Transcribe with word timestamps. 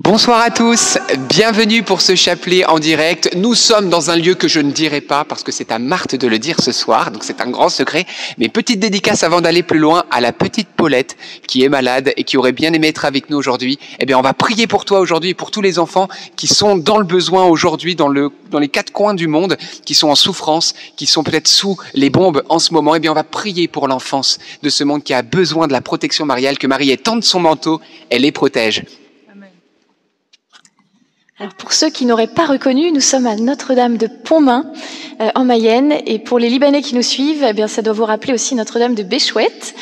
Bonsoir 0.00 0.40
à 0.40 0.50
tous, 0.50 0.96
bienvenue 1.28 1.82
pour 1.82 2.00
ce 2.02 2.14
chapelet 2.14 2.64
en 2.64 2.78
direct. 2.78 3.30
Nous 3.34 3.56
sommes 3.56 3.90
dans 3.90 4.10
un 4.10 4.16
lieu 4.16 4.36
que 4.36 4.46
je 4.46 4.60
ne 4.60 4.70
dirai 4.70 5.00
pas 5.00 5.24
parce 5.24 5.42
que 5.42 5.50
c'est 5.50 5.72
à 5.72 5.80
Marthe 5.80 6.14
de 6.14 6.28
le 6.28 6.38
dire 6.38 6.60
ce 6.60 6.70
soir, 6.70 7.10
donc 7.10 7.24
c'est 7.24 7.40
un 7.40 7.50
grand 7.50 7.68
secret. 7.68 8.06
Mais 8.38 8.48
petite 8.48 8.78
dédicace 8.78 9.24
avant 9.24 9.40
d'aller 9.40 9.64
plus 9.64 9.80
loin 9.80 10.04
à 10.12 10.20
la 10.20 10.32
petite 10.32 10.68
Paulette 10.68 11.16
qui 11.48 11.64
est 11.64 11.68
malade 11.68 12.12
et 12.16 12.22
qui 12.22 12.36
aurait 12.36 12.52
bien 12.52 12.72
aimé 12.74 12.86
être 12.86 13.06
avec 13.06 13.28
nous 13.28 13.36
aujourd'hui. 13.36 13.80
Eh 13.98 14.06
bien, 14.06 14.16
on 14.16 14.22
va 14.22 14.34
prier 14.34 14.68
pour 14.68 14.84
toi 14.84 15.00
aujourd'hui 15.00 15.30
et 15.30 15.34
pour 15.34 15.50
tous 15.50 15.62
les 15.62 15.80
enfants 15.80 16.06
qui 16.36 16.46
sont 16.46 16.76
dans 16.76 16.98
le 16.98 17.04
besoin 17.04 17.46
aujourd'hui, 17.46 17.96
dans, 17.96 18.06
le, 18.06 18.30
dans 18.52 18.60
les 18.60 18.68
quatre 18.68 18.92
coins 18.92 19.14
du 19.14 19.26
monde, 19.26 19.56
qui 19.84 19.94
sont 19.94 20.10
en 20.10 20.14
souffrance, 20.14 20.74
qui 20.94 21.06
sont 21.06 21.24
peut-être 21.24 21.48
sous 21.48 21.76
les 21.94 22.08
bombes 22.08 22.44
en 22.50 22.60
ce 22.60 22.72
moment. 22.72 22.94
Eh 22.94 23.00
bien, 23.00 23.10
on 23.10 23.16
va 23.16 23.24
prier 23.24 23.66
pour 23.66 23.88
l'enfance 23.88 24.38
de 24.62 24.68
ce 24.68 24.84
monde 24.84 25.02
qui 25.02 25.12
a 25.12 25.22
besoin 25.22 25.66
de 25.66 25.72
la 25.72 25.80
protection 25.80 26.24
mariale, 26.24 26.56
que 26.56 26.68
Marie 26.68 26.92
étende 26.92 27.24
son 27.24 27.40
manteau, 27.40 27.80
elle 28.10 28.22
les 28.22 28.30
protège. 28.30 28.84
Pour 31.56 31.72
ceux 31.72 31.88
qui 31.88 32.04
n'auraient 32.04 32.26
pas 32.26 32.46
reconnu, 32.46 32.90
nous 32.90 33.00
sommes 33.00 33.26
à 33.26 33.36
Notre-Dame 33.36 33.96
de 33.96 34.08
Pontmain, 34.08 34.72
euh, 35.20 35.30
en 35.36 35.44
Mayenne. 35.44 35.94
Et 36.04 36.18
pour 36.18 36.40
les 36.40 36.48
Libanais 36.48 36.82
qui 36.82 36.96
nous 36.96 37.02
suivent, 37.02 37.46
eh 37.48 37.52
bien, 37.52 37.68
ça 37.68 37.80
doit 37.80 37.92
vous 37.92 38.04
rappeler 38.04 38.32
aussi 38.32 38.56
Notre-Dame 38.56 38.96
de 38.96 39.04
Béchouette. 39.04 39.76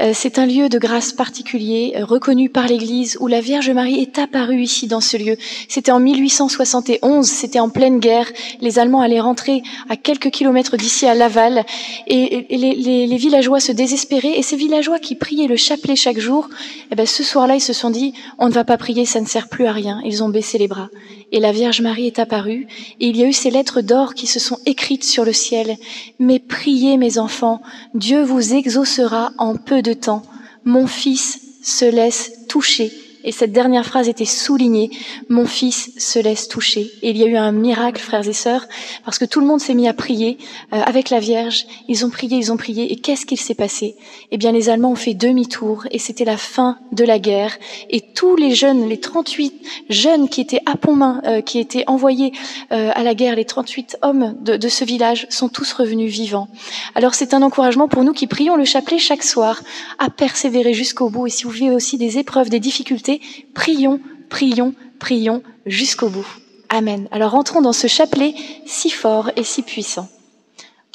Euh, 0.00 0.10
c'est 0.12 0.40
un 0.40 0.46
lieu 0.46 0.68
de 0.68 0.78
grâce 0.78 1.12
particulier, 1.12 1.94
euh, 1.96 2.04
reconnu 2.04 2.50
par 2.50 2.66
l'Église, 2.66 3.16
où 3.20 3.28
la 3.28 3.40
Vierge 3.40 3.70
Marie 3.70 4.00
est 4.00 4.18
apparue 4.18 4.60
ici 4.60 4.88
dans 4.88 5.00
ce 5.00 5.16
lieu. 5.16 5.36
C'était 5.68 5.92
en 5.92 6.00
1871, 6.00 7.24
c'était 7.24 7.60
en 7.60 7.68
pleine 7.68 8.00
guerre. 8.00 8.26
Les 8.60 8.80
Allemands 8.80 9.00
allaient 9.00 9.20
rentrer 9.20 9.62
à 9.88 9.96
quelques 9.96 10.30
kilomètres 10.30 10.76
d'ici 10.76 11.06
à 11.06 11.14
Laval. 11.14 11.64
Et, 12.08 12.46
les, 12.50 12.74
les, 12.74 13.06
les, 13.06 13.16
villageois 13.16 13.60
se 13.60 13.70
désespéraient. 13.70 14.38
Et 14.38 14.42
ces 14.42 14.56
villageois 14.56 14.98
qui 14.98 15.14
priaient 15.14 15.46
le 15.46 15.56
chapelet 15.56 15.94
chaque 15.94 16.18
jour, 16.18 16.48
eh 16.90 16.96
bien, 16.96 17.06
ce 17.06 17.22
soir-là, 17.22 17.54
ils 17.54 17.60
se 17.60 17.72
sont 17.72 17.90
dit, 17.90 18.12
on 18.38 18.48
ne 18.48 18.52
va 18.52 18.64
pas 18.64 18.76
prier, 18.76 19.06
ça 19.06 19.20
ne 19.20 19.26
sert 19.26 19.48
plus 19.48 19.66
à 19.66 19.72
rien. 19.72 20.00
Ils 20.04 20.24
ont 20.24 20.28
baissé 20.28 20.58
les 20.58 20.66
bras 20.66 20.88
et 21.32 21.40
la 21.40 21.52
Vierge 21.52 21.80
Marie 21.80 22.06
est 22.06 22.18
apparue, 22.18 22.66
et 23.00 23.08
il 23.08 23.16
y 23.16 23.24
a 23.24 23.28
eu 23.28 23.32
ces 23.32 23.50
lettres 23.50 23.80
d'or 23.80 24.14
qui 24.14 24.26
se 24.26 24.38
sont 24.38 24.58
écrites 24.66 25.04
sur 25.04 25.24
le 25.24 25.32
ciel. 25.32 25.76
Mais 26.18 26.38
priez, 26.38 26.96
mes 26.96 27.18
enfants, 27.18 27.62
Dieu 27.94 28.22
vous 28.22 28.54
exaucera 28.54 29.32
en 29.38 29.56
peu 29.56 29.82
de 29.82 29.92
temps. 29.92 30.22
Mon 30.64 30.86
fils 30.86 31.40
se 31.62 31.84
laisse 31.84 32.46
toucher 32.48 32.92
et 33.26 33.32
cette 33.32 33.52
dernière 33.52 33.84
phrase 33.84 34.08
était 34.08 34.24
soulignée. 34.24 34.90
Mon 35.28 35.46
fils 35.46 35.90
se 35.98 36.20
laisse 36.20 36.48
toucher. 36.48 36.90
Et 37.02 37.10
il 37.10 37.18
y 37.18 37.24
a 37.24 37.26
eu 37.26 37.36
un 37.36 37.50
miracle, 37.50 38.00
frères 38.00 38.26
et 38.26 38.32
sœurs, 38.32 38.66
parce 39.04 39.18
que 39.18 39.24
tout 39.24 39.40
le 39.40 39.46
monde 39.46 39.60
s'est 39.60 39.74
mis 39.74 39.88
à 39.88 39.92
prier 39.92 40.38
euh, 40.72 40.80
avec 40.80 41.10
la 41.10 41.18
Vierge. 41.18 41.66
Ils 41.88 42.06
ont 42.06 42.10
prié, 42.10 42.38
ils 42.38 42.52
ont 42.52 42.56
prié. 42.56 42.92
Et 42.92 42.96
qu'est-ce 42.96 43.26
qu'il 43.26 43.40
s'est 43.40 43.56
passé? 43.56 43.96
Eh 44.30 44.38
bien, 44.38 44.52
les 44.52 44.68
Allemands 44.68 44.92
ont 44.92 44.96
fait 44.96 45.14
demi-tour 45.14 45.86
et 45.90 45.98
c'était 45.98 46.24
la 46.24 46.36
fin 46.36 46.78
de 46.92 47.04
la 47.04 47.18
guerre. 47.18 47.58
Et 47.90 48.00
tous 48.00 48.36
les 48.36 48.54
jeunes, 48.54 48.88
les 48.88 49.00
38 49.00 49.54
jeunes 49.90 50.28
qui 50.28 50.40
étaient 50.40 50.62
à 50.64 50.76
Pontmain, 50.76 51.20
euh, 51.26 51.40
qui 51.40 51.58
étaient 51.58 51.84
envoyés 51.88 52.32
euh, 52.70 52.92
à 52.94 53.02
la 53.02 53.16
guerre, 53.16 53.34
les 53.34 53.44
38 53.44 53.98
hommes 54.02 54.36
de, 54.40 54.56
de 54.56 54.68
ce 54.68 54.84
village, 54.84 55.26
sont 55.30 55.48
tous 55.48 55.72
revenus 55.72 56.12
vivants. 56.12 56.46
Alors, 56.94 57.14
c'est 57.14 57.34
un 57.34 57.42
encouragement 57.42 57.88
pour 57.88 58.04
nous 58.04 58.12
qui 58.12 58.28
prions 58.28 58.54
le 58.54 58.64
chapelet 58.64 58.98
chaque 58.98 59.24
soir 59.24 59.60
à 59.98 60.10
persévérer 60.10 60.74
jusqu'au 60.74 61.10
bout. 61.10 61.26
Et 61.26 61.30
si 61.30 61.42
vous 61.42 61.50
vivez 61.50 61.74
aussi 61.74 61.98
des 61.98 62.18
épreuves, 62.18 62.50
des 62.50 62.60
difficultés, 62.60 63.15
prions, 63.54 64.00
prions, 64.28 64.74
prions 64.98 65.42
jusqu'au 65.66 66.08
bout. 66.08 66.26
Amen. 66.68 67.08
Alors 67.10 67.34
entrons 67.34 67.60
dans 67.60 67.72
ce 67.72 67.86
chapelet 67.86 68.34
si 68.66 68.90
fort 68.90 69.30
et 69.36 69.44
si 69.44 69.62
puissant. 69.62 70.08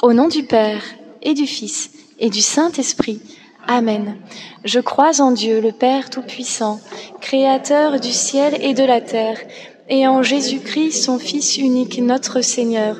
Au 0.02 0.14
nom 0.14 0.27
du 0.27 0.43
Père 0.43 0.83
et 1.21 1.33
du 1.33 1.48
Fils 1.48 1.92
et 2.20 2.30
du 2.30 2.42
Saint-Esprit. 2.42 3.21
Amen. 3.67 4.17
Je 4.64 4.80
crois 4.80 5.21
en 5.21 5.32
Dieu, 5.32 5.61
le 5.61 5.71
Père 5.71 6.09
Tout-Puissant, 6.09 6.80
Créateur 7.20 7.99
du 7.99 8.11
ciel 8.11 8.58
et 8.61 8.73
de 8.73 8.83
la 8.83 9.02
terre, 9.02 9.39
et 9.88 10.08
en 10.08 10.23
Jésus-Christ, 10.23 11.03
son 11.03 11.20
Fils 11.20 11.58
unique, 11.58 11.99
notre 11.99 12.42
Seigneur, 12.42 12.99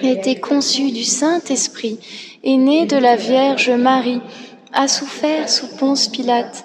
qui 0.00 0.08
a 0.08 0.12
été 0.12 0.40
conçu 0.40 0.90
du 0.90 1.04
Saint-Esprit, 1.04 1.98
et 2.42 2.56
né 2.56 2.86
de 2.86 2.96
la 2.96 3.16
Vierge 3.16 3.70
Marie, 3.70 4.20
a 4.72 4.88
souffert 4.88 5.48
sous 5.48 5.68
Ponce 5.76 6.08
Pilate, 6.08 6.64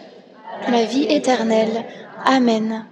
la 0.69 0.85
vie 0.85 1.03
éternelle. 1.03 1.85
Amen. 2.25 2.85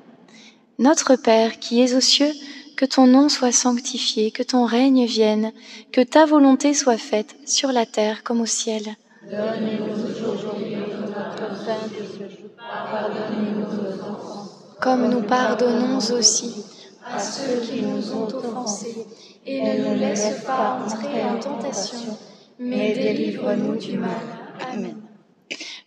Notre 0.80 1.16
Père 1.16 1.60
qui 1.60 1.82
es 1.82 1.94
aux 1.94 2.02
cieux, 2.02 2.32
que 2.78 2.86
ton 2.86 3.08
nom 3.08 3.28
soit 3.28 3.52
sanctifié, 3.52 4.32
que 4.32 4.44
ton 4.44 4.66
règne 4.66 5.06
vienne, 5.06 5.52
que 5.92 6.02
ta 6.02 6.26
volonté 6.26 6.74
soit 6.74 6.98
faite 6.98 7.36
sur 7.46 7.72
la 7.72 7.86
terre 7.86 8.24
comme 8.24 8.40
au 8.40 8.46
ciel. 8.46 8.84
Donne-nous 9.30 10.32
aujourd'hui 10.32 10.78
notre 10.78 11.66
pain 11.66 11.88
de 11.88 12.06
ce 12.06 12.36
jour. 12.36 12.50
Pardonne-nous 12.58 13.60
nos 13.60 13.84
offenses, 13.84 14.50
comme 14.80 15.10
nous 15.10 15.24
pardonnons 15.24 15.98
aussi 15.98 16.64
à 17.06 17.20
ceux 17.20 17.60
qui 17.60 17.82
nous 17.82 18.14
ont 18.14 18.28
offensés, 18.28 19.06
et 19.46 19.62
ne 19.62 19.90
nous 19.90 20.00
laisse 20.00 20.44
pas 20.46 20.80
entrer 20.86 21.24
en 21.24 21.40
tentation, 21.40 22.18
mais 22.60 22.94
délivre-nous 22.94 23.76
du 23.76 23.98
mal. 23.98 24.10
Amen. 24.72 24.99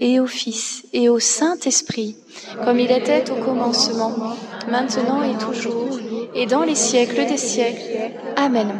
et 0.00 0.20
au 0.20 0.26
Fils 0.26 0.84
et 0.92 1.08
au 1.08 1.18
Saint-Esprit, 1.18 2.16
comme 2.64 2.78
il 2.78 2.90
était 2.90 3.30
au 3.30 3.36
commencement, 3.36 4.12
maintenant 4.70 5.22
et 5.22 5.36
toujours, 5.38 5.98
et 6.34 6.46
dans 6.46 6.62
les 6.62 6.74
siècles 6.74 7.26
des 7.26 7.36
siècles. 7.36 8.12
Amen. 8.36 8.72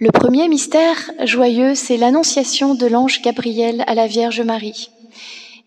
Le 0.00 0.10
premier 0.10 0.48
mystère 0.48 1.10
joyeux, 1.24 1.74
c'est 1.74 1.96
l'annonciation 1.96 2.74
de 2.74 2.86
l'ange 2.86 3.22
Gabriel 3.22 3.84
à 3.86 3.94
la 3.94 4.06
Vierge 4.06 4.40
Marie. 4.40 4.90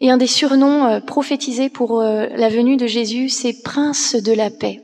Et 0.02 0.12
un 0.12 0.18
des 0.18 0.28
surnoms 0.28 0.86
euh, 0.86 1.00
prophétisés 1.00 1.70
pour 1.70 2.02
euh, 2.02 2.28
la 2.36 2.50
venue 2.50 2.78
de 2.78 2.86
Jésus, 2.86 3.30
c'est 3.30 3.64
Prince 3.64 4.16
de 4.16 4.34
la 4.34 4.52
paix. 4.52 4.84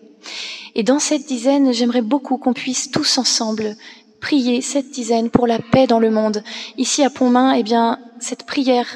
Et 0.76 0.84
dans 0.84 1.00
cette 1.00 1.28
dizaine, 1.28 1.72
j'aimerais 1.72 2.02
beaucoup 2.02 2.38
qu'on 2.38 2.54
puisse 2.54 2.90
tous 2.90 3.18
ensemble 3.18 3.76
prier 4.24 4.62
cette 4.62 4.90
dizaine 4.90 5.30
pour 5.30 5.48
la 5.48 5.60
paix 5.60 5.86
dans 5.86 6.00
le 6.00 6.10
monde. 6.10 6.44
Ici 6.78 7.04
à 7.04 7.10
Pontmain, 7.10 7.52
eh 7.58 7.62
bien, 7.62 8.00
cette 8.20 8.46
prière 8.46 8.88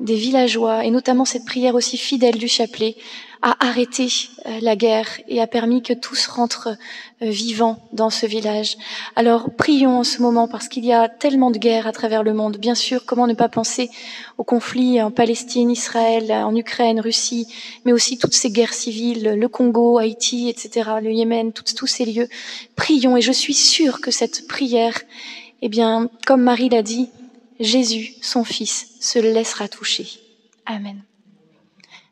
des 0.00 0.14
villageois 0.14 0.86
et 0.86 0.90
notamment 0.90 1.26
cette 1.26 1.44
prière 1.44 1.74
aussi 1.74 1.98
fidèle 1.98 2.38
du 2.38 2.48
chapelet 2.48 2.96
a 3.42 3.56
arrêté 3.66 4.08
euh, 4.46 4.58
la 4.60 4.76
guerre 4.76 5.08
et 5.28 5.40
a 5.40 5.46
permis 5.46 5.82
que 5.82 5.92
tous 5.92 6.26
rentrent 6.26 6.76
euh, 7.22 7.30
vivants 7.30 7.78
dans 7.92 8.10
ce 8.10 8.26
village. 8.26 8.76
Alors 9.16 9.50
prions 9.56 10.00
en 10.00 10.04
ce 10.04 10.20
moment 10.20 10.46
parce 10.46 10.68
qu'il 10.68 10.84
y 10.84 10.92
a 10.92 11.08
tellement 11.08 11.50
de 11.50 11.58
guerres 11.58 11.86
à 11.86 11.92
travers 11.92 12.22
le 12.22 12.34
monde. 12.34 12.58
Bien 12.58 12.74
sûr, 12.74 13.06
comment 13.06 13.26
ne 13.26 13.34
pas 13.34 13.48
penser 13.48 13.90
aux 14.36 14.44
conflits 14.44 15.00
en 15.00 15.10
Palestine, 15.10 15.70
Israël, 15.70 16.30
en 16.32 16.54
Ukraine, 16.54 17.00
Russie, 17.00 17.46
mais 17.84 17.92
aussi 17.92 18.18
toutes 18.18 18.34
ces 18.34 18.50
guerres 18.50 18.74
civiles, 18.74 19.34
le 19.34 19.48
Congo, 19.48 19.98
Haïti, 19.98 20.48
etc., 20.48 20.90
le 21.02 21.12
Yémen, 21.12 21.52
tous 21.52 21.86
ces 21.86 22.04
lieux. 22.04 22.28
Prions 22.76 23.16
et 23.16 23.22
je 23.22 23.32
suis 23.32 23.54
sûre 23.54 24.00
que 24.00 24.10
cette 24.10 24.46
prière, 24.46 25.00
eh 25.62 25.68
bien, 25.68 26.10
comme 26.26 26.42
Marie 26.42 26.68
l'a 26.68 26.82
dit, 26.82 27.08
Jésus, 27.58 28.14
son 28.22 28.44
Fils, 28.44 28.86
se 29.00 29.18
laissera 29.18 29.68
toucher. 29.68 30.08
Amen. 30.66 31.02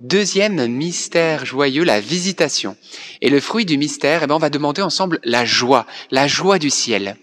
Deuxième 0.00 0.66
mystère 0.66 1.44
joyeux, 1.44 1.84
la 1.84 2.00
visitation. 2.00 2.74
Et 3.20 3.28
le 3.28 3.38
fruit 3.38 3.66
du 3.66 3.76
mystère, 3.76 4.22
eh 4.22 4.26
ben, 4.26 4.34
on 4.34 4.38
va 4.38 4.48
demander 4.48 4.80
ensemble 4.80 5.20
la 5.24 5.44
joie, 5.44 5.84
la 6.10 6.26
joie 6.26 6.58
du 6.58 6.70
ciel. 6.70 7.16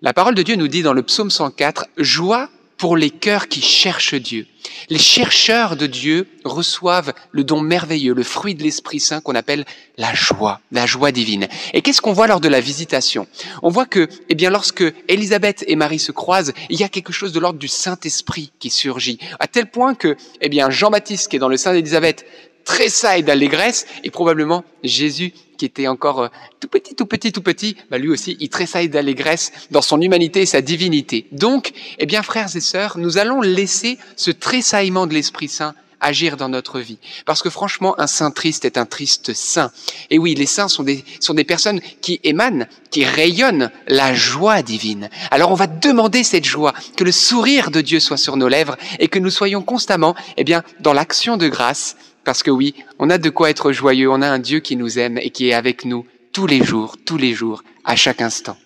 La 0.00 0.14
parole 0.14 0.34
de 0.34 0.42
Dieu 0.42 0.56
nous 0.56 0.68
dit 0.68 0.82
dans 0.82 0.94
le 0.94 1.02
psaume 1.02 1.30
104, 1.30 1.84
joie 1.98 2.48
pour 2.84 2.98
les 2.98 3.08
cœurs 3.08 3.48
qui 3.48 3.62
cherchent 3.62 4.14
Dieu. 4.14 4.46
Les 4.90 4.98
chercheurs 4.98 5.74
de 5.74 5.86
Dieu 5.86 6.28
reçoivent 6.44 7.14
le 7.30 7.42
don 7.42 7.62
merveilleux, 7.62 8.12
le 8.12 8.22
fruit 8.22 8.54
de 8.54 8.62
l'Esprit 8.62 9.00
Saint 9.00 9.22
qu'on 9.22 9.34
appelle 9.34 9.64
la 9.96 10.12
joie, 10.12 10.60
la 10.70 10.84
joie 10.84 11.10
divine. 11.10 11.48
Et 11.72 11.80
qu'est-ce 11.80 12.02
qu'on 12.02 12.12
voit 12.12 12.26
lors 12.26 12.42
de 12.42 12.48
la 12.48 12.60
visitation? 12.60 13.26
On 13.62 13.70
voit 13.70 13.86
que, 13.86 14.06
eh 14.28 14.34
bien, 14.34 14.50
lorsque 14.50 14.84
Élisabeth 15.08 15.64
et 15.66 15.76
Marie 15.76 15.98
se 15.98 16.12
croisent, 16.12 16.52
il 16.68 16.78
y 16.78 16.84
a 16.84 16.90
quelque 16.90 17.10
chose 17.10 17.32
de 17.32 17.40
l'ordre 17.40 17.58
du 17.58 17.68
Saint-Esprit 17.68 18.52
qui 18.58 18.68
surgit, 18.68 19.18
à 19.40 19.46
tel 19.46 19.70
point 19.70 19.94
que, 19.94 20.18
eh 20.42 20.50
bien, 20.50 20.68
Jean-Baptiste 20.68 21.30
qui 21.30 21.36
est 21.36 21.38
dans 21.38 21.48
le 21.48 21.56
sein 21.56 21.72
d'Élisabeth 21.72 22.26
tressaille 22.64 23.22
d'allégresse 23.22 23.86
et 24.02 24.10
probablement 24.10 24.64
Jésus 24.82 25.32
qui 25.56 25.64
était 25.64 25.86
encore 25.86 26.22
euh, 26.22 26.28
tout 26.60 26.68
petit, 26.68 26.94
tout 26.94 27.06
petit, 27.06 27.32
tout 27.32 27.42
petit, 27.42 27.76
bah 27.90 27.98
lui 27.98 28.10
aussi, 28.10 28.36
il 28.40 28.48
tressaille 28.48 28.88
d'allégresse 28.88 29.52
dans 29.70 29.82
son 29.82 30.00
humanité 30.00 30.42
et 30.42 30.46
sa 30.46 30.60
divinité. 30.60 31.26
Donc, 31.32 31.72
eh 31.98 32.06
bien, 32.06 32.22
frères 32.22 32.54
et 32.56 32.60
sœurs, 32.60 32.98
nous 32.98 33.18
allons 33.18 33.40
laisser 33.40 33.98
ce 34.16 34.30
tressaillement 34.30 35.06
de 35.06 35.14
l'Esprit 35.14 35.48
Saint 35.48 35.74
agir 36.04 36.36
dans 36.36 36.48
notre 36.48 36.80
vie. 36.80 36.98
Parce 37.24 37.42
que 37.42 37.50
franchement, 37.50 37.98
un 37.98 38.06
saint 38.06 38.30
triste 38.30 38.64
est 38.64 38.76
un 38.76 38.84
triste 38.84 39.32
saint. 39.32 39.72
Et 40.10 40.18
oui, 40.18 40.34
les 40.34 40.46
saints 40.46 40.68
sont 40.68 40.82
des, 40.82 41.04
sont 41.18 41.34
des 41.34 41.44
personnes 41.44 41.80
qui 42.02 42.20
émanent, 42.24 42.66
qui 42.90 43.04
rayonnent 43.04 43.70
la 43.88 44.14
joie 44.14 44.62
divine. 44.62 45.08
Alors 45.30 45.50
on 45.50 45.54
va 45.54 45.66
demander 45.66 46.22
cette 46.22 46.44
joie, 46.44 46.74
que 46.96 47.04
le 47.04 47.12
sourire 47.12 47.70
de 47.70 47.80
Dieu 47.80 48.00
soit 48.00 48.18
sur 48.18 48.36
nos 48.36 48.48
lèvres 48.48 48.76
et 48.98 49.08
que 49.08 49.18
nous 49.18 49.30
soyons 49.30 49.62
constamment, 49.62 50.14
eh 50.36 50.44
bien, 50.44 50.62
dans 50.80 50.92
l'action 50.92 51.36
de 51.36 51.48
grâce 51.48 51.96
parce 52.24 52.42
que 52.42 52.50
oui, 52.50 52.74
on 52.98 53.10
a 53.10 53.18
de 53.18 53.30
quoi 53.30 53.50
être 53.50 53.72
joyeux, 53.72 54.10
on 54.10 54.22
a 54.22 54.28
un 54.28 54.38
Dieu 54.38 54.60
qui 54.60 54.76
nous 54.76 54.98
aime 54.98 55.18
et 55.18 55.30
qui 55.30 55.48
est 55.48 55.54
avec 55.54 55.84
nous 55.84 56.06
tous 56.32 56.46
les 56.46 56.62
jours, 56.64 56.96
tous 57.04 57.16
les 57.16 57.32
jours, 57.32 57.62
à 57.84 57.96
chaque 57.96 58.20
instant. 58.20 58.56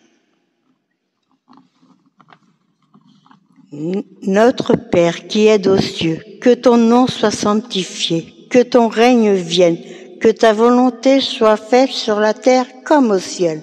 Notre 4.23 4.75
Père 4.77 5.27
qui 5.27 5.47
es 5.47 5.69
aux 5.69 5.77
cieux, 5.77 6.21
que 6.41 6.55
ton 6.55 6.79
nom 6.79 7.07
soit 7.07 7.31
sanctifié, 7.31 8.33
que 8.49 8.63
ton 8.63 8.89
règne 8.89 9.35
vienne, 9.35 9.79
que 10.21 10.29
ta 10.29 10.55
volonté 10.55 11.21
soit 11.21 11.59
faite 11.59 11.91
sur 11.91 12.19
la 12.19 12.33
terre 12.33 12.67
comme 12.85 13.11
au 13.11 13.19
ciel. 13.19 13.63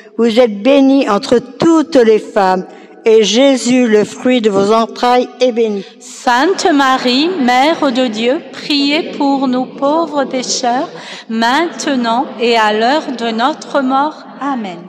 Vous 0.23 0.39
êtes 0.39 0.61
bénie 0.61 1.09
entre 1.09 1.39
toutes 1.39 1.95
les 1.95 2.19
femmes, 2.19 2.67
et 3.05 3.23
Jésus, 3.23 3.87
le 3.87 4.05
fruit 4.05 4.39
de 4.39 4.51
vos 4.51 4.71
entrailles, 4.71 5.27
est 5.39 5.51
béni. 5.51 5.83
Sainte 5.99 6.67
Marie, 6.71 7.27
Mère 7.39 7.91
de 7.91 8.05
Dieu, 8.05 8.39
priez 8.51 9.13
pour 9.17 9.47
nous 9.47 9.65
pauvres 9.65 10.25
pécheurs, 10.25 10.89
maintenant 11.27 12.27
et 12.39 12.55
à 12.55 12.71
l'heure 12.71 13.07
de 13.17 13.31
notre 13.31 13.81
mort. 13.81 14.23
Amen. 14.39 14.83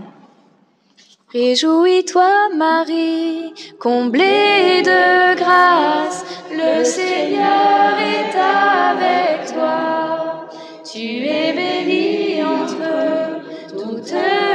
Réjouis-toi, 1.33 2.51
Marie, 2.55 3.55
comblée 3.81 4.83
de 4.85 5.35
grâce, 5.35 6.27
le 6.51 6.85
Seigneur 6.85 7.95
est 7.99 8.37
avec 8.37 9.51
toi. 9.55 10.49
Tu 10.85 11.25
es 11.25 11.55
bénie 11.55 12.45
entre 12.45 13.33
toutes 13.71 14.13
les 14.13 14.19
femmes, 14.19 14.52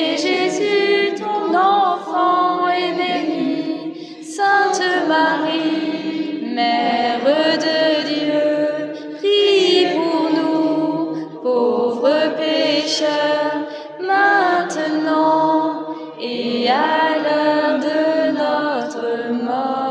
et 0.00 0.16
Jésus, 0.16 1.14
ton 1.18 1.52
enfant 1.56 2.68
est 2.68 2.94
béni. 3.00 4.22
Sainte 4.22 4.82
Marie, 5.08 6.54
Mère 6.54 7.24
de 7.66 7.80
Dieu, 8.06 8.92
prie 9.16 9.86
pour 9.96 10.24
nous, 10.38 11.40
pauvres 11.42 12.32
pécheurs, 12.36 13.66
maintenant 14.00 15.96
et 16.20 16.68
à 16.68 17.18
l'heure 17.24 17.78
de 17.80 18.02
notre 18.42 19.32
mort. 19.32 19.88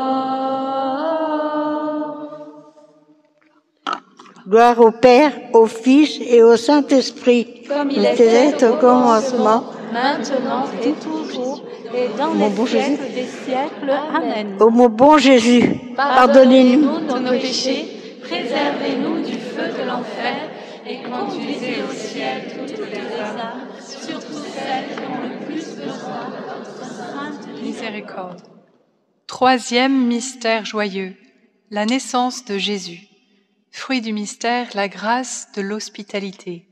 Gloire 4.47 4.79
au 4.79 4.91
Père, 4.91 5.33
au 5.51 5.65
Fils 5.65 6.21
et 6.21 6.41
au 6.43 6.55
Saint-Esprit 6.55 7.56
comme 7.67 7.91
il 7.91 8.05
était 8.05 8.49
était 8.49 8.65
au 8.65 8.77
commencement, 8.77 9.63
maintenant 9.91 10.65
et 10.81 10.93
toujours, 10.93 11.63
et 11.93 12.07
dans 12.17 12.33
Mon 12.33 12.49
les 12.49 12.55
bon 12.55 12.65
Jésus. 12.65 12.95
siècles 12.95 13.13
des 13.13 13.25
siècles. 13.25 13.93
Amen. 14.15 14.57
Ô 14.59 14.69
mon 14.69 14.87
bon 14.89 15.17
Jésus, 15.17 15.63
pardonnez-nous 15.95 16.87
Pardonnez-nous 16.87 17.19
nos 17.19 17.31
péchés, 17.31 18.19
préservez-nous 18.21 19.19
du 19.25 19.33
feu 19.33 19.67
de 19.79 19.87
l'enfer, 19.87 20.35
et 20.85 20.97
conduisez 21.03 21.83
au 21.87 21.93
ciel 21.93 22.43
toutes 22.57 22.77
les 22.77 23.21
âmes, 23.21 23.67
surtout 23.81 24.33
celles 24.33 24.95
qui 24.95 25.03
ont 25.03 25.21
le 25.23 25.45
plus 25.45 25.75
besoin 25.75 26.29
de 26.31 26.41
votre 26.47 26.85
sainte 26.85 27.61
Miséricorde. 27.61 28.41
Troisième 29.27 30.07
mystère 30.07 30.63
joyeux, 30.65 31.15
la 31.69 31.85
naissance 31.85 32.45
de 32.45 32.57
Jésus. 32.57 33.01
Fruit 33.71 33.99
du 34.01 34.13
mystère, 34.13 34.67
la 34.73 34.87
grâce 34.87 35.49
de 35.55 35.61
l'hospitalité. 35.61 36.63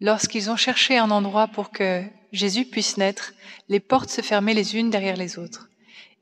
Lorsqu'ils 0.00 0.48
ont 0.48 0.56
cherché 0.56 0.96
un 0.96 1.10
endroit 1.10 1.48
pour 1.48 1.70
que 1.70 2.04
Jésus 2.30 2.64
puisse 2.64 2.98
naître, 2.98 3.32
les 3.68 3.80
portes 3.80 4.10
se 4.10 4.22
fermaient 4.22 4.54
les 4.54 4.76
unes 4.76 4.90
derrière 4.90 5.16
les 5.16 5.38
autres. 5.38 5.68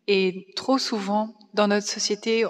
Et 0.07 0.47
trop 0.57 0.79
souvent, 0.79 1.35
dans 1.53 1.69
notre 1.69 1.87
société, 1.87 2.47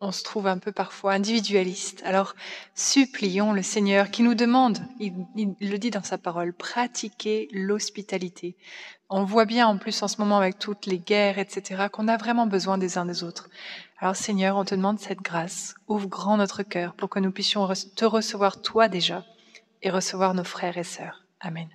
on 0.00 0.12
se 0.12 0.22
trouve 0.22 0.46
un 0.46 0.58
peu 0.58 0.70
parfois 0.70 1.14
individualiste. 1.14 2.02
Alors, 2.04 2.34
supplions 2.76 3.52
le 3.52 3.62
Seigneur 3.62 4.10
qui 4.10 4.22
nous 4.22 4.34
demande, 4.34 4.78
il, 5.00 5.12
le 5.60 5.78
dit 5.78 5.90
dans 5.90 6.02
sa 6.02 6.18
parole, 6.18 6.52
pratiquer 6.52 7.48
l'hospitalité. 7.52 8.56
On 9.10 9.24
voit 9.24 9.46
bien 9.46 9.66
en 9.66 9.78
plus 9.78 10.00
en 10.02 10.08
ce 10.08 10.18
moment 10.18 10.38
avec 10.38 10.60
toutes 10.60 10.86
les 10.86 10.98
guerres, 10.98 11.38
etc., 11.38 11.86
qu'on 11.90 12.08
a 12.08 12.16
vraiment 12.16 12.46
besoin 12.46 12.78
des 12.78 12.98
uns 12.98 13.06
des 13.06 13.24
autres. 13.24 13.48
Alors 13.98 14.16
Seigneur, 14.16 14.56
on 14.56 14.64
te 14.64 14.74
demande 14.74 15.00
cette 15.00 15.22
grâce. 15.22 15.74
Ouvre 15.88 16.08
grand 16.08 16.36
notre 16.36 16.62
cœur 16.62 16.94
pour 16.94 17.08
que 17.08 17.18
nous 17.18 17.32
puissions 17.32 17.68
te 17.96 18.04
recevoir 18.04 18.62
toi 18.62 18.88
déjà 18.88 19.24
et 19.82 19.90
recevoir 19.90 20.34
nos 20.34 20.44
frères 20.44 20.78
et 20.78 20.84
sœurs. 20.84 21.24
Amen. 21.40 21.68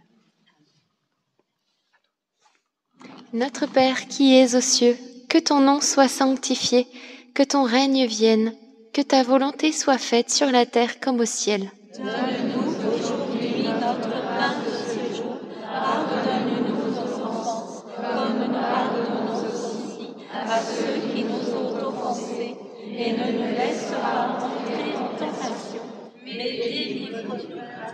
Notre 3.33 3.65
Père 3.65 4.07
qui 4.07 4.35
es 4.35 4.55
aux 4.55 4.61
cieux, 4.61 4.97
que 5.29 5.37
ton 5.37 5.59
nom 5.59 5.81
soit 5.81 6.07
sanctifié, 6.07 6.87
que 7.35 7.43
ton 7.43 7.63
règne 7.63 8.05
vienne, 8.05 8.53
que 8.93 9.01
ta 9.01 9.21
volonté 9.21 9.71
soit 9.71 9.97
faite 9.97 10.31
sur 10.31 10.49
la 10.49 10.65
terre 10.65 10.99
comme 10.99 11.19
au 11.19 11.25
ciel. 11.25 11.69
Donne-nous 11.97 12.95
aujourd'hui 12.95 13.63
notre 13.63 14.09
pain 14.09 14.55
de 14.65 14.71
ce 14.71 15.15
jour. 15.15 15.39
Pardonne-nous 15.61 16.63
nos 16.71 16.97
offenses, 16.99 17.83
comme 17.95 18.39
nous 18.39 18.53
pardonnons 18.53 19.35
aussi 19.35 20.07
à 20.33 20.59
ceux 20.59 21.13
qui 21.13 21.23
nous 21.25 21.53
ont 21.53 21.87
offensés. 21.87 22.55
Et 22.99 23.11
ne 23.11 23.31
nous 23.33 23.55
laisse 23.55 23.91
pas 23.91 24.39
entrer 24.39 24.95
en 24.95 25.09
tentation, 25.09 25.83
mais 26.23 26.33
délivre-nous 26.33 27.45
du 27.45 27.53
mal. 27.53 27.93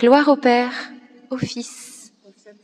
Gloire 0.00 0.28
au 0.28 0.36
Père, 0.36 0.72
au 1.28 1.36
Fils 1.36 2.14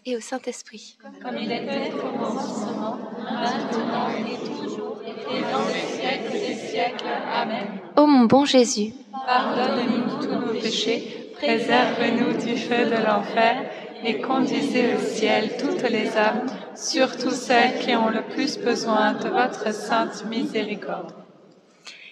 et 0.07 0.17
au 0.17 0.21
Saint-Esprit. 0.21 0.97
Comme 1.23 1.37
il 1.37 1.53
était 1.53 1.93
au 1.93 1.99
commencement, 1.99 2.97
maintenant 3.23 4.09
et 4.09 4.39
toujours, 4.39 5.03
et 5.07 5.43
dans 5.43 5.67
les 5.69 5.87
siècles 6.01 6.33
des 6.33 6.55
siècles. 6.55 7.05
Amen. 7.31 7.67
Ô 7.99 8.07
mon 8.07 8.25
bon 8.25 8.47
Jésus, 8.47 8.95
Pardonne-nous 9.27 10.19
tous 10.19 10.29
nos 10.33 10.59
péchés, 10.59 11.31
préserve-nous 11.35 12.43
du 12.43 12.57
feu 12.57 12.87
de 12.87 13.05
l'enfer 13.07 13.71
et 14.03 14.19
conduisez 14.23 14.95
au 14.95 15.01
ciel 15.01 15.59
toutes 15.61 15.91
les 15.91 16.17
âmes, 16.17 16.47
surtout 16.75 17.33
celles 17.33 17.81
qui 17.81 17.95
ont 17.95 18.09
le 18.09 18.23
plus 18.23 18.57
besoin 18.59 19.13
de 19.13 19.29
votre 19.29 19.75
sainte 19.75 20.25
miséricorde. 20.25 21.13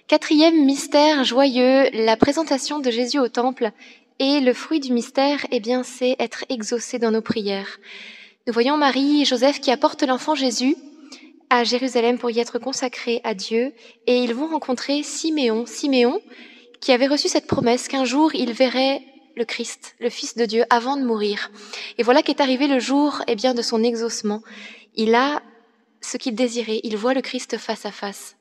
quatrième 0.07 0.67
mystère 0.67 1.25
joyeux, 1.25 1.89
la 1.95 2.19
présentation 2.19 2.79
de 2.79 2.91
Jésus 2.91 3.19
au 3.19 3.29
Temple. 3.29 3.73
Et 4.21 4.41
le 4.41 4.55
fruit 4.55 4.81
du 4.81 4.93
mystère, 4.93 5.45
eh 5.51 5.61
bien, 5.61 5.83
c'est 5.83 6.17
être 6.19 6.45
exaucé 6.49 6.99
dans 6.99 7.11
nos 7.11 7.23
prières. 7.23 7.79
Nous 8.47 8.53
voyons 8.53 8.77
Marie 8.77 9.23
et 9.23 9.25
Joseph 9.25 9.61
qui 9.61 9.71
apportent 9.71 10.03
l'enfant 10.03 10.35
Jésus 10.35 10.77
à 11.51 11.65
Jérusalem 11.65 12.19
pour 12.19 12.31
y 12.31 12.39
être 12.41 12.59
consacré 12.59 13.21
à 13.25 13.35
Dieu, 13.35 13.73
et 14.07 14.19
ils 14.19 14.35
vont 14.35 14.49
rencontrer 14.49 15.03
Siméon, 15.03 15.67
Siméon, 15.67 16.21
qui 16.81 16.93
avait 16.93 17.07
reçu 17.07 17.29
cette 17.29 17.47
promesse 17.47 17.89
qu'un 17.89 18.05
jour 18.05 18.35
il 18.35 18.53
verrait 18.53 19.03
le 19.37 19.45
Christ, 19.45 19.95
le 20.01 20.11
Fils 20.11 20.37
de 20.37 20.47
Dieu, 20.47 20.65
avant 20.71 20.97
de 20.97 21.05
mourir. 21.05 21.51
Et 21.99 22.03
voilà 22.03 22.23
qu'est 22.23 22.41
arrivé 22.41 22.67
le 22.67 22.79
jour, 22.79 23.23
eh 23.27 23.35
bien, 23.35 23.55
de 23.55 23.63
son 23.63 23.83
exaucement. 23.83 24.43
Il 24.95 25.15
a 25.15 25.43
ce 26.01 26.17
qu'il 26.17 26.35
désirait. 26.35 26.81
Il 26.85 26.97
voit 26.97 27.15
le 27.15 27.23
Christ 27.23 27.57
face 27.59 27.87
à 27.87 27.91
face. 27.91 28.37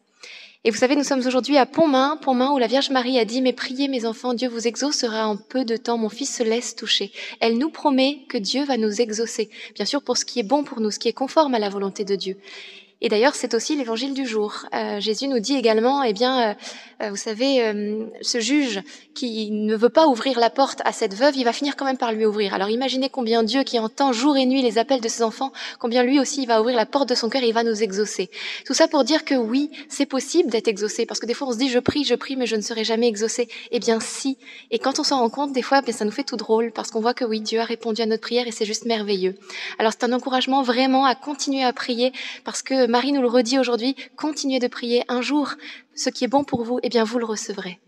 Et 0.65 0.71
vous 0.71 0.77
savez, 0.77 0.95
nous 0.95 1.03
sommes 1.03 1.25
aujourd'hui 1.25 1.57
à 1.57 1.65
Pontmain, 1.65 2.17
Pontmain 2.21 2.51
où 2.51 2.57
la 2.57 2.67
Vierge 2.67 2.89
Marie 2.89 3.19
a 3.19 3.25
dit, 3.25 3.41
mais 3.41 3.51
priez 3.51 3.89
mes 3.89 4.05
enfants, 4.05 4.33
Dieu 4.33 4.47
vous 4.47 4.65
exaucera 4.65 5.27
en 5.27 5.35
peu 5.35 5.65
de 5.65 5.75
temps, 5.75 5.97
mon 5.97 6.07
fils 6.07 6.37
se 6.37 6.41
laisse 6.41 6.77
toucher. 6.77 7.11
Elle 7.41 7.57
nous 7.57 7.69
promet 7.69 8.19
que 8.29 8.37
Dieu 8.37 8.63
va 8.63 8.77
nous 8.77 9.01
exaucer, 9.01 9.49
bien 9.75 9.83
sûr 9.83 10.01
pour 10.01 10.15
ce 10.15 10.23
qui 10.23 10.39
est 10.39 10.43
bon 10.43 10.63
pour 10.63 10.79
nous, 10.79 10.89
ce 10.89 10.99
qui 10.99 11.09
est 11.09 11.13
conforme 11.13 11.53
à 11.53 11.59
la 11.59 11.67
volonté 11.67 12.05
de 12.05 12.15
Dieu. 12.15 12.37
Et 13.03 13.09
d'ailleurs, 13.09 13.35
c'est 13.35 13.53
aussi 13.53 13.75
l'évangile 13.75 14.13
du 14.13 14.25
jour. 14.25 14.65
Euh, 14.73 14.99
Jésus 15.01 15.27
nous 15.27 15.39
dit 15.39 15.55
également, 15.55 16.03
eh 16.03 16.13
bien, 16.13 16.51
euh, 16.51 16.53
euh, 17.03 17.09
vous 17.09 17.17
savez, 17.17 17.61
euh, 17.63 18.05
ce 18.21 18.39
juge 18.39 18.81
qui 19.13 19.51
ne 19.51 19.75
veut 19.75 19.89
pas 19.89 20.07
ouvrir 20.07 20.39
la 20.39 20.49
porte 20.49 20.81
à 20.85 20.91
cette 20.93 21.13
veuve, 21.13 21.35
il 21.35 21.43
va 21.43 21.53
finir 21.53 21.75
quand 21.75 21.85
même 21.85 21.97
par 21.97 22.13
lui 22.13 22.25
ouvrir. 22.25 22.53
Alors 22.53 22.69
imaginez 22.69 23.09
combien 23.09 23.43
Dieu, 23.43 23.63
qui 23.63 23.77
entend 23.77 24.13
jour 24.13 24.37
et 24.37 24.45
nuit 24.45 24.61
les 24.61 24.77
appels 24.77 25.01
de 25.01 25.07
ses 25.07 25.21
enfants, 25.21 25.51
combien 25.79 26.03
lui 26.03 26.19
aussi 26.19 26.43
il 26.43 26.47
va 26.47 26.61
ouvrir 26.61 26.77
la 26.77 26.85
porte 26.85 27.09
de 27.09 27.15
son 27.15 27.29
cœur 27.29 27.43
et 27.43 27.47
il 27.47 27.53
va 27.53 27.63
nous 27.63 27.83
exaucer. 27.83 28.29
Tout 28.65 28.73
ça 28.73 28.87
pour 28.87 29.03
dire 29.03 29.25
que 29.25 29.35
oui, 29.35 29.69
c'est 29.89 30.05
possible 30.05 30.49
d'être 30.49 30.67
exaucé, 30.67 31.05
parce 31.05 31.19
que 31.19 31.25
des 31.25 31.33
fois 31.33 31.49
on 31.49 31.51
se 31.51 31.57
dit 31.57 31.69
je 31.69 31.79
prie, 31.79 32.05
je 32.05 32.15
prie, 32.15 32.35
mais 32.35 32.45
je 32.45 32.55
ne 32.55 32.61
serai 32.61 32.83
jamais 32.83 33.07
exaucé. 33.07 33.49
Eh 33.71 33.79
bien 33.79 33.99
si. 33.99 34.37
Et 34.71 34.79
quand 34.79 34.99
on 34.99 35.03
s'en 35.03 35.19
rend 35.19 35.29
compte, 35.29 35.51
des 35.51 35.61
fois, 35.61 35.79
eh 35.81 35.85
bien, 35.85 35.93
ça 35.93 36.05
nous 36.05 36.11
fait 36.11 36.23
tout 36.23 36.37
drôle, 36.37 36.71
parce 36.71 36.89
qu'on 36.89 37.01
voit 37.01 37.13
que 37.13 37.25
oui, 37.25 37.41
Dieu 37.41 37.59
a 37.59 37.65
répondu 37.65 38.01
à 38.01 38.05
notre 38.05 38.21
prière 38.21 38.47
et 38.47 38.51
c'est 38.51 38.65
juste 38.65 38.85
merveilleux. 38.85 39.35
Alors 39.77 39.91
c'est 39.91 40.05
un 40.05 40.13
encouragement 40.13 40.63
vraiment 40.63 41.05
à 41.05 41.15
continuer 41.15 41.63
à 41.63 41.73
prier, 41.73 42.13
parce 42.45 42.61
que 42.61 42.87
Marie 42.93 43.11
nous 43.11 43.23
le 43.23 43.27
redit 43.27 43.57
aujourd'hui, 43.57 43.95
continuez 44.15 44.59
de 44.59 44.67
prier. 44.67 45.03
Un 45.07 45.23
jour, 45.23 45.53
ce 45.95 46.11
qui 46.11 46.25
est 46.25 46.27
bon 46.27 46.43
pour 46.43 46.63
vous, 46.63 46.77
eh 46.83 46.89
bien 46.89 47.03
vous 47.03 47.17
le 47.17 47.25
recevrez. 47.25 47.79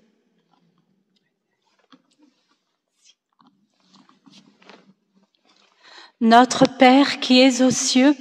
Notre 6.21 6.63
Père 6.79 7.19
qui 7.19 7.39
es 7.39 7.61
aux 7.61 7.69
cieux, 7.69 8.15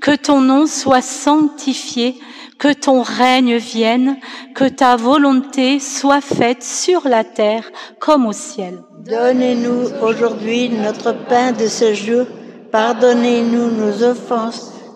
que 0.00 0.16
ton 0.16 0.40
nom 0.40 0.66
soit 0.66 1.02
sanctifié, 1.02 2.14
que 2.58 2.72
ton 2.72 3.02
règne 3.02 3.58
vienne, 3.58 4.16
que 4.54 4.64
ta 4.64 4.96
volonté 4.96 5.78
soit 5.78 6.22
faite 6.22 6.62
sur 6.62 7.06
la 7.06 7.22
terre 7.22 7.70
comme 7.98 8.24
au 8.24 8.32
ciel. 8.32 8.80
Donnez-nous 9.00 9.90
aujourd'hui 10.00 10.70
notre 10.70 11.12
pain 11.12 11.52
de 11.52 11.66
ce 11.66 11.92
jour. 11.92 12.24
Pardonnez-nous 12.72 13.72
nos 13.72 14.04
offenses, 14.04 14.69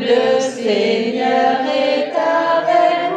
Le 0.00 0.40
Seigneur 0.40 1.60
est 1.66 2.12
avec 2.16 3.10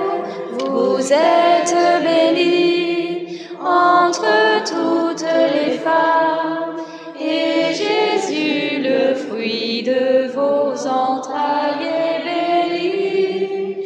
vous. 0.52 0.98
Vous 0.98 1.14
êtes 1.14 1.76
bénie 2.04 3.40
entre 3.62 4.26
toutes 4.66 5.26
les 5.26 5.78
femmes. 5.78 6.76
Et 7.18 7.74
Jésus, 7.74 8.82
le 8.84 9.16
fruit 9.16 9.84
de 9.84 10.28
vos 10.34 10.76
entrailles, 10.86 11.88
est 11.88 12.24
béni. 12.26 13.86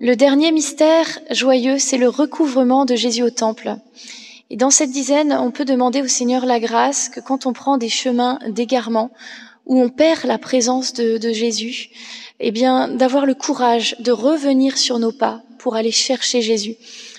Le 0.00 0.16
dernier 0.16 0.52
mystère 0.52 1.20
joyeux, 1.30 1.78
c'est 1.78 1.98
le 1.98 2.08
recouvrement 2.08 2.84
de 2.84 2.96
Jésus 2.96 3.22
au 3.22 3.30
temple. 3.30 3.76
Et 4.50 4.56
dans 4.56 4.70
cette 4.70 4.90
dizaine, 4.90 5.32
on 5.32 5.50
peut 5.50 5.64
demander 5.64 6.02
au 6.02 6.08
Seigneur 6.08 6.44
la 6.44 6.60
grâce 6.60 7.08
que 7.08 7.20
quand 7.20 7.46
on 7.46 7.52
prend 7.52 7.78
des 7.78 7.88
chemins 7.88 8.38
d'égarement, 8.48 9.10
où 9.66 9.80
on 9.80 9.88
perd 9.88 10.24
la 10.24 10.38
présence 10.38 10.92
de, 10.92 11.32
Jésus, 11.32 11.90
eh 12.40 12.50
bien, 12.50 12.88
d'avoir 12.88 13.26
le 13.26 13.34
courage 13.34 13.96
de 14.00 14.10
revenir 14.10 14.76
sur 14.76 14.98
nos 14.98 15.12
pas 15.12 15.42
pour 15.58 15.76
aller 15.76 15.92
chercher 15.92 16.42
Jésus. 16.42 16.74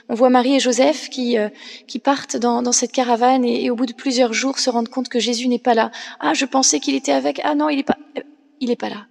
On 0.10 0.16
voit 0.16 0.30
Marie 0.30 0.56
et 0.56 0.60
Joseph 0.60 1.10
qui, 1.10 1.38
euh, 1.38 1.48
qui 1.88 2.00
partent 2.00 2.36
dans, 2.36 2.62
dans 2.62 2.74
cette 2.74 2.92
caravane 2.92 3.46
et, 3.46 3.70
au 3.70 3.76
bout 3.76 3.86
de 3.86 3.94
plusieurs 3.94 4.34
jours 4.34 4.60
se 4.60 4.70
rendent 4.70 4.90
compte 4.90 5.08
que 5.08 5.20
Jésus 5.20 5.48
n'est 5.48 5.58
pas 5.58 5.74
là. 5.74 5.92
Ah, 6.20 6.34
je 6.34 6.44
pensais 6.44 6.82
qu'il 6.82 6.96
était 6.96 7.14
avec. 7.14 7.40
Ah 7.46 7.56
non, 7.56 7.70
il 7.70 7.78
n'est 7.78 7.84
pas. 7.84 7.98
Il 8.60 8.68
n'est 8.68 8.76
pas 8.76 8.90
là. 8.90 9.08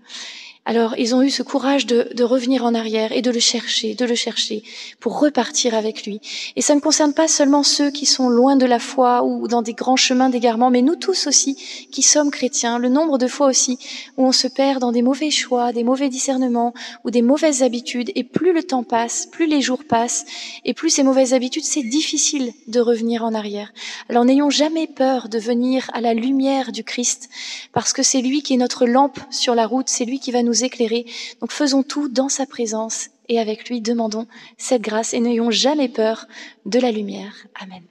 Alors, 0.65 0.95
ils 0.97 1.13
ont 1.17 1.23
eu 1.23 1.31
ce 1.31 1.43
courage 1.43 1.87
de, 1.87 2.09
de, 2.15 2.23
revenir 2.23 2.65
en 2.65 2.73
arrière 2.73 3.11
et 3.11 3.21
de 3.21 3.33
le 3.33 3.41
chercher, 3.41 3.95
de 3.97 4.05
le 4.05 4.15
chercher, 4.15 4.63
pour 5.01 5.19
repartir 5.19 5.75
avec 5.75 6.07
lui. 6.07 6.21
Et 6.55 6.63
ça 6.63 6.77
ne 6.77 6.81
concerne 6.81 7.15
pas 7.15 7.27
seulement 7.27 7.65
ceux 7.65 7.91
qui 7.91 8.07
sont 8.07 8.29
loin 8.29 8.55
de 8.55 8.65
la 8.65 8.79
foi 8.79 9.25
ou 9.25 9.49
dans 9.49 9.63
des 9.63 9.73
grands 9.73 9.97
chemins 9.97 10.29
d'égarement, 10.29 10.71
mais 10.71 10.83
nous 10.83 10.95
tous 10.95 11.27
aussi, 11.27 11.57
qui 11.91 12.03
sommes 12.03 12.31
chrétiens, 12.31 12.79
le 12.79 12.89
nombre 12.89 13.19
de 13.19 13.27
fois 13.27 13.49
aussi 13.49 13.77
où 14.17 14.25
on 14.25 14.31
se 14.31 14.47
perd 14.47 14.81
dans 14.81 14.93
des 14.93 15.03
mauvais 15.03 15.31
choix, 15.31 15.73
des 15.73 15.83
mauvais 15.83 16.09
discernements 16.09 16.75
ou 17.05 17.11
des 17.11 17.23
mauvaises 17.23 17.65
habitudes. 17.65 18.13
Et 18.15 18.23
plus 18.23 18.53
le 18.53 18.63
temps 18.63 18.85
passe, 18.85 19.27
plus 19.27 19.47
les 19.47 19.63
jours 19.63 19.83
passent, 19.83 20.25
et 20.65 20.75
plus 20.75 20.91
ces 20.91 21.03
mauvaises 21.03 21.35
habitudes, 21.35 21.65
c'est 21.65 21.83
difficile 21.83 22.53
de 22.69 22.79
revenir 22.79 23.25
en 23.25 23.35
arrière. 23.35 23.73
Alors, 24.09 24.25
n'ayons 24.25 24.51
jamais 24.51 24.87
peur 24.87 25.29
de 25.29 25.41
venir 25.41 25.91
à 25.93 26.01
la 26.01 26.15
lumière 26.15 26.71
du 26.71 26.85
Christ, 26.85 27.31
parce 27.73 27.93
que 27.93 28.05
c'est 28.05 28.23
lui 28.23 28.43
qui 28.43 28.55
est 28.55 28.59
notre 28.59 28.87
lampe 28.87 29.19
sur 29.31 29.57
la 29.57 29.67
route, 29.67 29.89
c'est 29.89 30.05
lui 30.05 30.21
qui 30.21 30.31
va 30.31 30.45
nous 30.45 30.52
éclairer. 30.53 31.07
Donc 31.41 31.53
faisons 31.53 31.83
tout 31.83 32.09
dans 32.09 32.29
sa 32.29 32.47
présence 32.47 33.09
et 33.29 33.39
avec 33.39 33.69
lui 33.69 33.81
demandons 33.81 34.27
cette 34.59 34.83
grâce 34.83 35.15
et 35.15 35.21
n'ayons 35.21 35.51
jamais 35.51 35.89
peur 35.89 36.27
de 36.67 36.79
la 36.79 36.91
lumière. 36.91 37.35
Amen. 37.61 37.83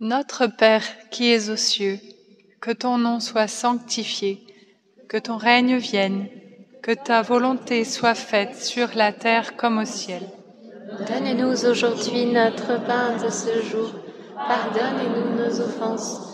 Notre 0.00 0.46
Père 0.46 0.84
qui 1.10 1.30
es 1.30 1.48
aux 1.48 1.56
cieux, 1.56 1.98
que 2.60 2.70
ton 2.70 2.98
nom 2.98 3.20
soit 3.20 3.48
sanctifié, 3.48 4.44
que 5.08 5.16
ton 5.16 5.36
règne 5.36 5.76
vienne, 5.76 6.28
que 6.82 6.92
ta 6.92 7.22
volonté 7.22 7.84
soit 7.84 8.14
faite 8.14 8.56
sur 8.56 8.94
la 8.94 9.12
terre 9.12 9.56
comme 9.56 9.78
au 9.78 9.84
ciel. 9.84 10.22
Donne-nous 11.08 11.66
aujourd'hui 11.66 12.26
notre 12.26 12.84
pain 12.84 13.16
de 13.16 13.30
ce 13.30 13.62
jour. 13.62 13.90
Pardonne-nous 14.36 15.42
nos 15.42 15.60
offenses 15.60 16.33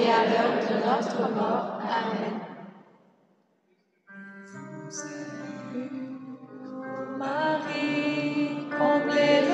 et 0.00 0.10
à 0.10 0.24
l'heure 0.24 0.58
de 0.60 0.74
notre 0.84 1.22
mort. 1.34 1.78
Amen. 1.82 2.34
Marie, 7.18 8.68
comblée 8.70 9.53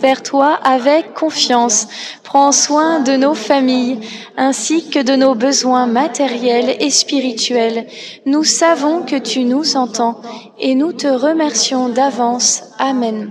vers 0.00 0.22
toi 0.22 0.58
avec 0.62 1.14
confiance. 1.14 1.88
Prends 2.22 2.52
soin 2.52 3.00
de 3.00 3.12
nos 3.12 3.34
familles 3.34 4.00
ainsi 4.36 4.88
que 4.90 5.02
de 5.02 5.16
nos 5.16 5.34
besoins 5.34 5.86
matériels 5.86 6.76
et 6.80 6.90
spirituels. 6.90 7.86
Nous 8.26 8.44
savons 8.44 9.02
que 9.02 9.16
tu 9.16 9.44
nous 9.44 9.76
entends 9.76 10.20
et 10.58 10.74
nous 10.74 10.92
te 10.92 11.08
remercions 11.08 11.88
d'avance. 11.88 12.64
Amen. 12.78 13.30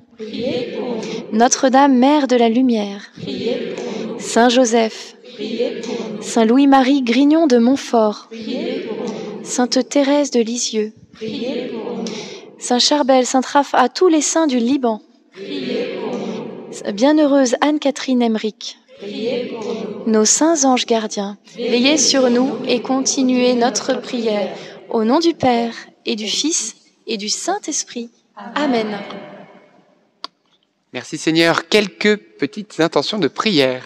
notre-Dame, 1.31 1.97
Mère 1.97 2.27
de 2.27 2.35
la 2.35 2.49
Lumière, 2.49 3.11
Saint 4.19 4.49
Joseph, 4.49 5.15
Saint 6.21 6.45
Louis-Marie 6.45 7.01
Grignon 7.01 7.47
de 7.47 7.57
Montfort, 7.57 8.29
Sainte 9.43 9.89
Thérèse 9.89 10.31
de 10.31 10.41
Lisieux, 10.41 10.93
Saint 12.59 12.79
Charbel, 12.79 13.25
Saint 13.25 13.41
Raph, 13.41 13.73
à 13.73 13.89
tous 13.89 14.07
les 14.07 14.21
saints 14.21 14.47
du 14.47 14.57
Liban, 14.57 15.01
Bienheureuse 16.93 17.55
Anne-Catherine 17.61 18.21
Emmerich, 18.21 18.77
nos 20.05 20.25
saints 20.25 20.63
anges 20.65 20.85
gardiens, 20.85 21.37
veillez 21.55 21.97
sur 21.97 22.29
nous 22.29 22.51
et 22.67 22.81
continuez 22.81 23.53
notre 23.55 23.99
prière. 23.99 24.49
Au 24.89 25.03
nom 25.05 25.19
du 25.19 25.33
Père 25.33 25.73
et 26.05 26.15
du 26.15 26.27
Fils 26.27 26.75
et 27.07 27.17
du 27.17 27.29
Saint-Esprit. 27.29 28.09
Amen. 28.55 28.97
Merci 30.93 31.17
Seigneur. 31.17 31.69
Quelques 31.69 32.17
petites 32.17 32.81
intentions 32.81 33.17
de 33.17 33.29
prière. 33.29 33.85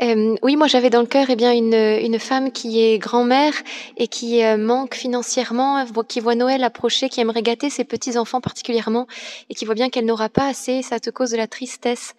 Euh, 0.00 0.36
oui, 0.42 0.54
moi 0.54 0.68
j'avais 0.68 0.90
dans 0.90 1.00
le 1.00 1.08
cœur 1.08 1.26
eh 1.28 1.34
bien 1.34 1.52
une, 1.52 1.74
une 1.74 2.20
femme 2.20 2.52
qui 2.52 2.80
est 2.80 2.98
grand-mère 2.98 3.52
et 3.96 4.06
qui 4.06 4.44
euh, 4.44 4.56
manque 4.56 4.94
financièrement, 4.94 5.84
qui 6.06 6.20
voit 6.20 6.36
Noël 6.36 6.62
approcher, 6.62 7.08
qui 7.08 7.20
aimerait 7.20 7.42
gâter 7.42 7.68
ses 7.68 7.82
petits 7.82 8.16
enfants 8.16 8.40
particulièrement 8.40 9.08
et 9.50 9.54
qui 9.54 9.64
voit 9.64 9.74
bien 9.74 9.90
qu'elle 9.90 10.06
n'aura 10.06 10.28
pas 10.28 10.46
assez, 10.46 10.82
ça 10.82 11.00
te 11.00 11.10
cause 11.10 11.32
de 11.32 11.36
la 11.36 11.48
tristesse. 11.48 12.14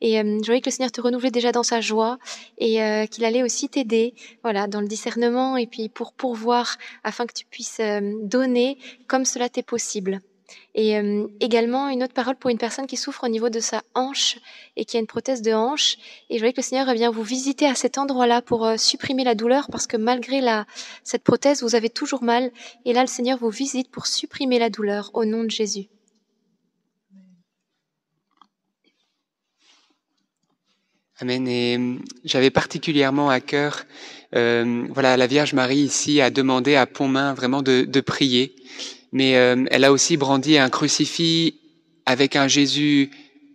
Et 0.00 0.20
euh, 0.20 0.38
je 0.40 0.46
voyais 0.46 0.60
que 0.60 0.70
le 0.70 0.74
Seigneur 0.74 0.92
te 0.92 1.00
renouvelait 1.00 1.32
déjà 1.32 1.50
dans 1.50 1.64
sa 1.64 1.80
joie 1.80 2.18
et 2.58 2.78
qu'il 3.10 3.24
allait 3.24 3.42
aussi 3.42 3.68
t'aider, 3.68 4.14
voilà, 4.44 4.68
dans 4.68 4.80
le 4.80 4.86
discernement 4.86 5.56
et 5.56 5.66
puis 5.66 5.88
pour 5.88 6.12
pourvoir 6.12 6.76
afin 7.02 7.26
que 7.26 7.34
tu 7.34 7.44
puisses 7.44 7.80
donner 8.22 8.78
comme 9.08 9.24
cela 9.24 9.48
t'est 9.48 9.64
possible. 9.64 10.20
Et 10.74 10.96
euh, 10.96 11.28
également 11.40 11.88
une 11.88 12.02
autre 12.02 12.14
parole 12.14 12.36
pour 12.36 12.50
une 12.50 12.58
personne 12.58 12.86
qui 12.86 12.96
souffre 12.96 13.24
au 13.24 13.28
niveau 13.28 13.48
de 13.48 13.60
sa 13.60 13.82
hanche 13.94 14.38
et 14.76 14.84
qui 14.84 14.96
a 14.96 15.00
une 15.00 15.06
prothèse 15.06 15.40
de 15.40 15.52
hanche. 15.52 15.96
Et 16.30 16.34
je 16.34 16.38
voudrais 16.38 16.52
que 16.52 16.58
le 16.58 16.64
Seigneur 16.64 16.92
vient 16.94 17.10
vous 17.10 17.22
visiter 17.22 17.66
à 17.66 17.74
cet 17.74 17.96
endroit-là 17.96 18.42
pour 18.42 18.66
euh, 18.66 18.76
supprimer 18.76 19.24
la 19.24 19.34
douleur 19.34 19.68
parce 19.70 19.86
que 19.86 19.96
malgré 19.96 20.40
cette 21.04 21.22
prothèse, 21.22 21.62
vous 21.62 21.76
avez 21.76 21.90
toujours 21.90 22.22
mal. 22.22 22.50
Et 22.84 22.92
là, 22.92 23.02
le 23.02 23.06
Seigneur 23.06 23.38
vous 23.38 23.50
visite 23.50 23.90
pour 23.90 24.06
supprimer 24.06 24.58
la 24.58 24.68
douleur 24.68 25.10
au 25.14 25.24
nom 25.24 25.44
de 25.44 25.50
Jésus. 25.50 25.86
Amen. 31.20 31.46
Et 31.46 31.78
euh, 31.78 31.94
j'avais 32.24 32.50
particulièrement 32.50 33.30
à 33.30 33.40
cœur, 33.40 33.84
voilà, 34.32 35.16
la 35.16 35.28
Vierge 35.28 35.52
Marie 35.52 35.78
ici 35.78 36.20
a 36.20 36.28
demandé 36.28 36.74
à 36.74 36.86
Pontmain 36.86 37.34
vraiment 37.34 37.62
de 37.62 38.00
prier 38.00 38.56
mais 39.14 39.36
euh, 39.36 39.64
elle 39.70 39.84
a 39.84 39.92
aussi 39.92 40.18
brandi 40.18 40.58
un 40.58 40.68
crucifix 40.68 41.54
avec 42.04 42.36
un 42.36 42.48
Jésus 42.48 43.10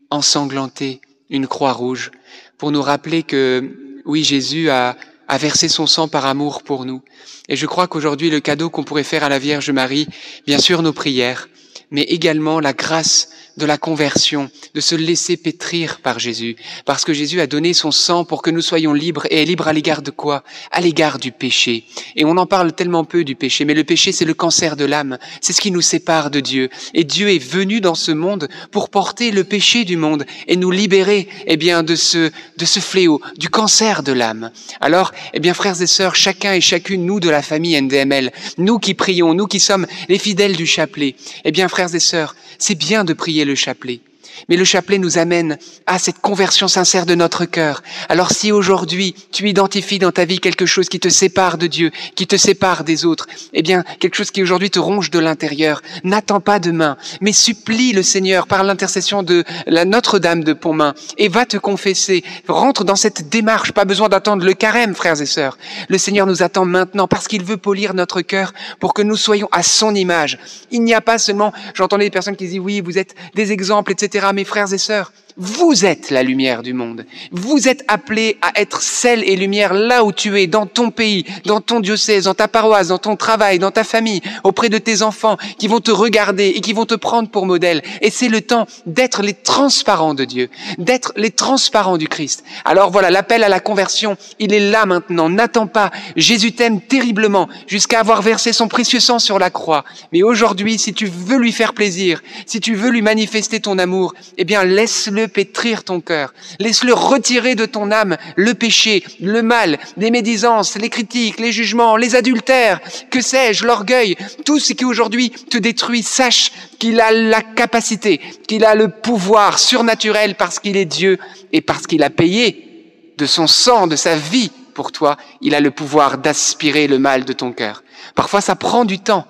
ensanglanté, 0.09 1.01
une 1.29 1.45
croix 1.45 1.73
rouge, 1.73 2.09
pour 2.57 2.71
nous 2.71 2.81
rappeler 2.81 3.21
que 3.21 4.01
oui, 4.05 4.23
Jésus 4.23 4.69
a, 4.69 4.95
a 5.27 5.37
versé 5.37 5.67
son 5.67 5.85
sang 5.85 6.07
par 6.07 6.25
amour 6.25 6.63
pour 6.63 6.85
nous. 6.85 7.01
Et 7.49 7.57
je 7.57 7.65
crois 7.67 7.87
qu'aujourd'hui, 7.87 8.29
le 8.29 8.39
cadeau 8.39 8.69
qu'on 8.69 8.83
pourrait 8.83 9.03
faire 9.03 9.23
à 9.23 9.29
la 9.29 9.37
Vierge 9.37 9.69
Marie, 9.69 10.07
bien 10.47 10.57
sûr 10.57 10.81
nos 10.81 10.93
prières, 10.93 11.49
mais 11.91 12.03
également 12.03 12.59
la 12.61 12.73
grâce 12.73 13.29
de 13.59 13.67
la 13.67 13.77
conversion, 13.77 14.49
de 14.73 14.81
se 14.81 14.95
laisser 14.95 15.37
pétrir 15.37 15.99
par 15.99 16.17
Jésus, 16.17 16.55
parce 16.85 17.05
que 17.05 17.13
Jésus 17.13 17.41
a 17.41 17.45
donné 17.45 17.73
son 17.73 17.91
sang 17.91 18.25
pour 18.25 18.41
que 18.41 18.49
nous 18.49 18.61
soyons 18.61 18.93
libres, 18.93 19.27
et 19.29 19.45
libres 19.45 19.67
à 19.67 19.73
l'égard 19.73 20.01
de 20.01 20.09
quoi? 20.09 20.43
À 20.71 20.81
l'égard 20.81 21.19
du 21.19 21.31
péché. 21.31 21.83
Et 22.15 22.25
on 22.25 22.37
en 22.37 22.47
parle 22.47 22.73
tellement 22.73 23.03
peu 23.03 23.23
du 23.23 23.35
péché, 23.35 23.65
mais 23.65 23.75
le 23.75 23.83
péché 23.83 24.11
c'est 24.11 24.25
le 24.25 24.33
cancer 24.33 24.75
de 24.75 24.85
l'âme, 24.85 25.19
c'est 25.41 25.53
ce 25.53 25.61
qui 25.61 25.69
nous 25.69 25.81
sépare 25.81 26.31
de 26.31 26.39
Dieu. 26.39 26.69
Et 26.95 27.03
Dieu 27.03 27.29
est 27.29 27.43
venu 27.43 27.81
dans 27.81 27.95
ce 27.95 28.11
monde 28.11 28.47
pour 28.71 28.89
porter 28.89 29.31
le 29.31 29.43
péché 29.43 29.85
du 29.85 29.97
monde 29.97 30.25
et 30.47 30.55
nous 30.55 30.71
libérer, 30.71 31.27
eh 31.45 31.57
bien, 31.57 31.83
de 31.83 31.95
ce, 31.95 32.31
de 32.57 32.65
ce 32.65 32.79
fléau, 32.79 33.21
du 33.37 33.49
cancer 33.49 34.01
de 34.03 34.13
l'âme. 34.13 34.51
Alors, 34.79 35.11
eh 35.33 35.39
bien, 35.39 35.53
frères 35.53 35.81
et 35.81 35.87
sœurs, 35.87 36.15
chacun 36.15 36.53
et 36.53 36.61
chacune, 36.61 37.05
nous 37.05 37.19
de 37.19 37.29
la 37.29 37.41
famille 37.41 37.79
NDML, 37.79 38.31
nous 38.57 38.79
qui 38.79 38.93
prions, 38.93 39.33
nous 39.33 39.47
qui 39.47 39.59
sommes 39.59 39.85
les 40.07 40.19
fidèles 40.19 40.55
du 40.55 40.65
chapelet, 40.65 41.15
eh 41.43 41.51
bien, 41.51 41.67
frères 41.67 41.93
et 41.93 41.99
sœurs, 41.99 42.35
c'est 42.59 42.75
bien 42.75 43.03
de 43.03 43.13
prier 43.13 43.45
le 43.45 43.55
chapelet. 43.55 44.01
Mais 44.47 44.57
le 44.57 44.63
chapelet 44.63 44.97
nous 44.97 45.17
amène 45.17 45.57
à 45.85 45.99
cette 45.99 46.19
conversion 46.19 46.67
sincère 46.67 47.05
de 47.05 47.15
notre 47.15 47.45
cœur. 47.45 47.83
Alors 48.07 48.31
si 48.31 48.51
aujourd'hui 48.51 49.15
tu 49.31 49.49
identifies 49.49 49.99
dans 49.99 50.11
ta 50.11 50.25
vie 50.25 50.39
quelque 50.39 50.65
chose 50.65 50.89
qui 50.89 50.99
te 50.99 51.09
sépare 51.09 51.57
de 51.57 51.67
Dieu, 51.67 51.91
qui 52.15 52.27
te 52.27 52.37
sépare 52.37 52.83
des 52.83 53.05
autres, 53.05 53.27
eh 53.53 53.61
bien 53.61 53.83
quelque 53.99 54.15
chose 54.15 54.31
qui 54.31 54.41
aujourd'hui 54.41 54.69
te 54.69 54.79
ronge 54.79 55.09
de 55.11 55.19
l'intérieur, 55.19 55.81
n'attends 56.03 56.39
pas 56.39 56.59
demain, 56.59 56.97
mais 57.21 57.33
supplie 57.33 57.93
le 57.93 58.03
Seigneur 58.03 58.47
par 58.47 58.63
l'intercession 58.63 59.23
de 59.23 59.43
la 59.67 59.85
Notre-Dame 59.85 60.43
de 60.43 60.53
Pontmain 60.53 60.93
et 61.17 61.27
va 61.27 61.45
te 61.45 61.57
confesser. 61.57 62.23
Rentre 62.47 62.83
dans 62.83 62.95
cette 62.95 63.29
démarche, 63.29 63.71
pas 63.71 63.85
besoin 63.85 64.09
d'attendre 64.09 64.45
le 64.45 64.53
carême, 64.53 64.95
frères 64.95 65.21
et 65.21 65.25
sœurs. 65.25 65.57
Le 65.87 65.97
Seigneur 65.97 66.27
nous 66.27 66.43
attend 66.43 66.65
maintenant 66.65 67.07
parce 67.07 67.27
qu'il 67.27 67.43
veut 67.43 67.57
polir 67.57 67.93
notre 67.93 68.21
cœur 68.21 68.53
pour 68.79 68.93
que 68.93 69.01
nous 69.01 69.17
soyons 69.17 69.49
à 69.51 69.63
son 69.63 69.95
image. 69.95 70.37
Il 70.71 70.83
n'y 70.83 70.93
a 70.93 71.01
pas 71.01 71.17
seulement, 71.17 71.53
j'entendais 71.73 72.05
des 72.05 72.11
personnes 72.11 72.35
qui 72.35 72.47
disent 72.47 72.59
oui, 72.59 72.81
vous 72.81 72.97
êtes 72.97 73.15
des 73.35 73.51
exemples, 73.51 73.91
etc 73.91 74.28
mes 74.33 74.45
frères 74.45 74.73
et 74.73 74.77
sœurs, 74.77 75.11
vous 75.39 75.85
êtes 75.85 76.11
la 76.11 76.21
lumière 76.21 76.63
du 76.63 76.73
monde. 76.73 77.05
Vous 77.31 77.69
êtes 77.69 77.85
appelés 77.87 78.37
à 78.41 78.59
être 78.59 78.81
sel 78.81 79.23
et 79.23 79.37
lumière 79.37 79.73
là 79.73 80.03
où 80.03 80.11
tu 80.11 80.37
es, 80.37 80.47
dans 80.47 80.65
ton 80.65 80.91
pays, 80.91 81.25
dans 81.45 81.61
ton 81.61 81.79
diocèse, 81.79 82.25
dans 82.25 82.33
ta 82.33 82.49
paroisse, 82.49 82.89
dans 82.89 82.97
ton 82.97 83.15
travail, 83.15 83.57
dans 83.57 83.71
ta 83.71 83.85
famille, 83.85 84.21
auprès 84.43 84.67
de 84.67 84.77
tes 84.77 85.01
enfants 85.01 85.37
qui 85.57 85.69
vont 85.69 85.79
te 85.79 85.91
regarder 85.91 86.49
et 86.49 86.59
qui 86.59 86.73
vont 86.73 86.85
te 86.85 86.95
prendre 86.95 87.29
pour 87.29 87.45
modèle. 87.45 87.81
Et 88.01 88.09
c'est 88.09 88.27
le 88.27 88.41
temps 88.41 88.67
d'être 88.85 89.21
les 89.21 89.33
transparents 89.33 90.13
de 90.13 90.25
Dieu, 90.25 90.49
d'être 90.77 91.13
les 91.15 91.31
transparents 91.31 91.97
du 91.97 92.09
Christ. 92.09 92.43
Alors 92.65 92.91
voilà, 92.91 93.09
l'appel 93.09 93.43
à 93.43 93.49
la 93.49 93.61
conversion, 93.61 94.17
il 94.39 94.53
est 94.53 94.71
là 94.71 94.85
maintenant. 94.85 95.29
N'attends 95.29 95.67
pas. 95.67 95.89
Jésus 96.17 96.51
t'aime 96.51 96.81
terriblement 96.81 97.47
jusqu'à 97.65 98.01
avoir 98.01 98.21
versé 98.21 98.51
son 98.51 98.67
précieux 98.67 98.99
sang 98.99 99.19
sur 99.19 99.39
la 99.39 99.49
croix. 99.49 99.85
Mais 100.11 100.21
aujourd'hui, 100.21 100.77
si 100.77 100.93
tu 100.93 101.05
veux 101.05 101.37
lui 101.37 101.53
faire 101.53 101.73
plaisir, 101.73 102.21
si 102.45 102.59
tu 102.59 102.75
veux 102.75 102.89
lui 102.89 103.01
manifester 103.01 103.61
ton 103.61 103.77
amour, 103.77 104.13
eh 104.37 104.43
bien 104.43 104.65
laisse-le 104.65 105.28
pétrir 105.29 105.83
ton 105.83 106.01
cœur. 106.01 106.33
Laisse-le 106.59 106.93
retirer 106.93 107.55
de 107.55 107.65
ton 107.65 107.91
âme 107.91 108.17
le 108.35 108.53
péché, 108.53 109.03
le 109.21 109.41
mal, 109.41 109.79
les 109.97 110.11
médisances, 110.11 110.75
les 110.75 110.89
critiques, 110.89 111.39
les 111.39 111.51
jugements, 111.51 111.95
les 111.95 112.15
adultères, 112.15 112.81
que 113.09 113.21
sais-je, 113.21 113.65
l'orgueil, 113.65 114.15
tout 114.45 114.59
ce 114.59 114.73
qui 114.73 114.85
aujourd'hui 114.85 115.31
te 115.31 115.57
détruit. 115.57 116.03
Sache 116.03 116.51
qu'il 116.79 116.99
a 117.01 117.11
la 117.11 117.41
capacité, 117.41 118.19
qu'il 118.47 118.65
a 118.65 118.75
le 118.75 118.89
pouvoir 118.89 119.59
surnaturel 119.59 120.35
parce 120.35 120.59
qu'il 120.59 120.77
est 120.77 120.85
Dieu 120.85 121.19
et 121.51 121.61
parce 121.61 121.87
qu'il 121.87 122.03
a 122.03 122.09
payé 122.09 123.13
de 123.17 123.25
son 123.25 123.47
sang, 123.47 123.87
de 123.87 123.95
sa 123.95 124.15
vie 124.15 124.51
pour 124.73 124.91
toi. 124.91 125.17
Il 125.41 125.55
a 125.55 125.59
le 125.59 125.71
pouvoir 125.71 126.17
d'aspirer 126.17 126.87
le 126.87 126.99
mal 126.99 127.25
de 127.25 127.33
ton 127.33 127.51
cœur. 127.51 127.83
Parfois 128.15 128.41
ça 128.41 128.55
prend 128.55 128.85
du 128.85 128.99
temps. 128.99 129.25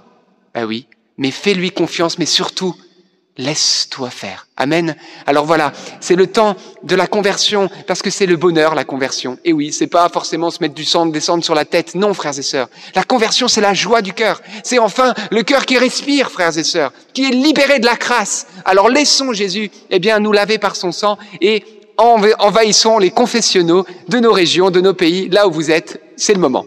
Ben 0.53 0.65
oui, 0.65 0.87
mais 1.17 1.31
fais-lui 1.31 1.71
confiance, 1.71 2.17
mais 2.17 2.25
surtout, 2.25 2.75
Laisse-toi 3.39 4.09
faire. 4.09 4.47
Amen. 4.57 4.97
Alors 5.25 5.45
voilà, 5.45 5.71
c'est 6.01 6.17
le 6.17 6.27
temps 6.27 6.57
de 6.83 6.93
la 6.93 7.07
conversion 7.07 7.69
parce 7.87 8.01
que 8.01 8.09
c'est 8.09 8.25
le 8.25 8.35
bonheur 8.35 8.75
la 8.75 8.83
conversion. 8.83 9.39
Et 9.45 9.53
oui, 9.53 9.71
c'est 9.71 9.87
pas 9.87 10.09
forcément 10.09 10.51
se 10.51 10.57
mettre 10.59 10.75
du 10.75 10.83
sang 10.83 11.05
descendre 11.05 11.41
sur 11.41 11.55
la 11.55 11.63
tête. 11.63 11.95
Non, 11.95 12.13
frères 12.13 12.37
et 12.37 12.41
sœurs. 12.41 12.67
La 12.95 13.03
conversion, 13.03 13.47
c'est 13.47 13.61
la 13.61 13.73
joie 13.73 14.01
du 14.01 14.11
cœur. 14.11 14.41
C'est 14.65 14.77
enfin 14.77 15.13
le 15.31 15.41
cœur 15.43 15.65
qui 15.65 15.77
respire, 15.77 16.31
frères 16.31 16.57
et 16.57 16.65
sœurs, 16.65 16.91
qui 17.13 17.29
est 17.29 17.33
libéré 17.33 17.79
de 17.79 17.85
la 17.85 17.95
crasse. 17.95 18.45
Alors 18.65 18.89
laissons 18.89 19.31
Jésus, 19.31 19.71
eh 19.89 19.99
bien, 19.99 20.19
nous 20.19 20.33
laver 20.33 20.57
par 20.57 20.75
son 20.75 20.91
sang 20.91 21.17
et 21.39 21.63
envahissons 21.95 22.99
les 22.99 23.09
confessionnaux 23.09 23.85
de 24.09 24.19
nos 24.19 24.33
régions, 24.33 24.69
de 24.69 24.81
nos 24.81 24.93
pays, 24.93 25.29
là 25.29 25.47
où 25.47 25.51
vous 25.51 25.71
êtes. 25.71 26.01
C'est 26.17 26.33
le 26.33 26.41
moment. 26.41 26.65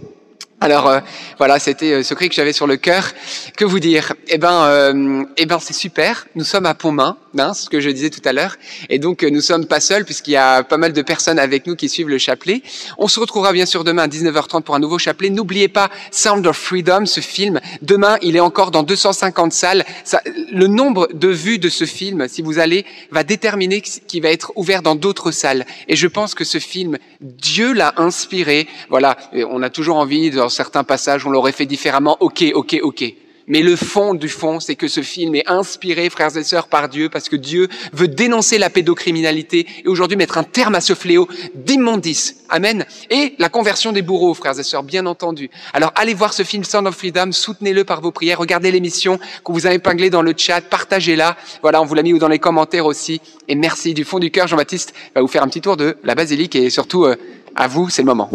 Alors 0.62 0.88
euh, 0.88 1.00
voilà, 1.38 1.58
c'était 1.58 1.92
euh, 1.92 2.02
ce 2.04 2.14
cri 2.14 2.28
que 2.28 2.36
j'avais 2.36 2.52
sur 2.52 2.68
le 2.68 2.76
cœur. 2.76 3.10
Que 3.56 3.64
vous 3.64 3.80
dire? 3.80 4.12
Eh 4.28 4.38
ben, 4.38 4.62
euh, 4.62 5.24
eh 5.36 5.44
ben, 5.44 5.58
c'est 5.58 5.72
super. 5.72 6.28
Nous 6.36 6.44
sommes 6.44 6.66
à 6.66 6.74
Pontmain, 6.74 7.16
hein, 7.36 7.52
ce 7.52 7.68
que 7.68 7.80
je 7.80 7.90
disais 7.90 8.10
tout 8.10 8.20
à 8.24 8.32
l'heure, 8.32 8.54
et 8.88 9.00
donc 9.00 9.24
nous 9.24 9.40
sommes 9.40 9.66
pas 9.66 9.80
seuls 9.80 10.04
puisqu'il 10.04 10.30
y 10.30 10.36
a 10.36 10.62
pas 10.62 10.76
mal 10.76 10.92
de 10.92 11.02
personnes 11.02 11.40
avec 11.40 11.66
nous 11.66 11.74
qui 11.74 11.88
suivent 11.88 12.08
le 12.08 12.18
chapelet. 12.18 12.62
On 12.96 13.08
se 13.08 13.18
retrouvera 13.18 13.52
bien 13.52 13.66
sûr 13.66 13.82
demain 13.82 14.04
à 14.04 14.06
19h30 14.06 14.62
pour 14.62 14.76
un 14.76 14.78
nouveau 14.78 14.98
chapelet. 14.98 15.30
N'oubliez 15.30 15.66
pas 15.66 15.90
Sound 16.12 16.46
of 16.46 16.56
Freedom, 16.56 17.06
ce 17.06 17.20
film. 17.20 17.58
Demain, 17.80 18.18
il 18.22 18.36
est 18.36 18.40
encore 18.40 18.70
dans 18.70 18.84
250 18.84 19.52
salles. 19.52 19.84
Ça, 20.04 20.20
le 20.52 20.68
nombre 20.68 21.08
de 21.12 21.26
vues 21.28 21.58
de 21.58 21.70
ce 21.70 21.86
film, 21.86 22.28
si 22.28 22.40
vous 22.40 22.60
allez, 22.60 22.86
va 23.10 23.24
déterminer 23.24 23.80
qui 23.80 24.20
va 24.20 24.28
être 24.28 24.52
ouvert 24.54 24.82
dans 24.82 24.94
d'autres 24.94 25.32
salles. 25.32 25.66
Et 25.88 25.96
je 25.96 26.06
pense 26.06 26.36
que 26.36 26.44
ce 26.44 26.58
film, 26.58 26.98
Dieu 27.20 27.72
l'a 27.72 27.94
inspiré. 27.96 28.68
Voilà, 28.90 29.16
on 29.50 29.60
a 29.64 29.70
toujours 29.70 29.96
envie, 29.96 30.30
dans 30.30 30.51
certains 30.52 30.84
passages, 30.84 31.26
on 31.26 31.30
l'aurait 31.30 31.52
fait 31.52 31.66
différemment. 31.66 32.16
Ok, 32.20 32.44
ok, 32.54 32.78
ok. 32.82 33.14
Mais 33.48 33.62
le 33.62 33.76
fond 33.76 34.14
du 34.14 34.28
fond, 34.28 34.60
c'est 34.60 34.76
que 34.76 34.88
ce 34.88 35.02
film 35.02 35.34
est 35.34 35.48
inspiré, 35.48 36.08
frères 36.10 36.36
et 36.36 36.44
sœurs, 36.44 36.68
par 36.68 36.88
Dieu, 36.88 37.08
parce 37.08 37.28
que 37.28 37.36
Dieu 37.36 37.68
veut 37.92 38.08
dénoncer 38.08 38.58
la 38.58 38.70
pédocriminalité 38.70 39.66
et 39.84 39.88
aujourd'hui 39.88 40.16
mettre 40.16 40.38
un 40.38 40.44
terme 40.44 40.74
à 40.74 40.80
ce 40.80 40.94
fléau 40.94 41.28
d'immondice. 41.54 42.36
Amen. 42.48 42.86
Et 43.10 43.34
la 43.38 43.48
conversion 43.48 43.92
des 43.92 44.02
bourreaux, 44.02 44.34
frères 44.34 44.58
et 44.58 44.62
sœurs, 44.62 44.84
bien 44.84 45.06
entendu. 45.06 45.50
Alors 45.72 45.92
allez 45.96 46.14
voir 46.14 46.32
ce 46.32 46.44
film 46.44 46.64
Sound 46.64 46.86
of 46.86 46.96
Freedom, 46.96 47.32
soutenez-le 47.32 47.84
par 47.84 48.00
vos 48.00 48.12
prières, 48.12 48.38
regardez 48.38 48.70
l'émission 48.70 49.18
qu'on 49.42 49.52
vous 49.52 49.66
a 49.66 49.72
épinglée 49.72 50.10
dans 50.10 50.22
le 50.22 50.34
chat, 50.36 50.60
partagez-la. 50.60 51.36
Voilà, 51.62 51.82
on 51.82 51.84
vous 51.84 51.94
l'a 51.94 52.02
mis 52.02 52.16
dans 52.18 52.28
les 52.28 52.38
commentaires 52.38 52.86
aussi. 52.86 53.20
Et 53.48 53.54
merci 53.54 53.94
du 53.94 54.04
fond 54.04 54.18
du 54.18 54.30
cœur, 54.30 54.46
Jean-Baptiste 54.46 54.94
va 55.14 55.20
vous 55.20 55.28
faire 55.28 55.42
un 55.42 55.48
petit 55.48 55.60
tour 55.60 55.76
de 55.76 55.96
la 56.04 56.14
basilique 56.14 56.54
et 56.54 56.70
surtout 56.70 57.04
euh, 57.04 57.16
à 57.56 57.66
vous, 57.66 57.88
c'est 57.90 58.02
le 58.02 58.06
moment. 58.06 58.30